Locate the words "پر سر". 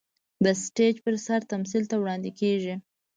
1.05-1.41